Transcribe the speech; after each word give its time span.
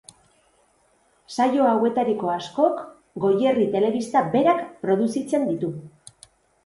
Saio 1.33 1.67
hauetariko 1.73 2.31
askok 2.37 2.81
Goierri 3.25 3.67
Telebista 3.79 4.27
berak 4.37 4.65
produzitzen 4.87 5.47
ditu. 5.53 5.71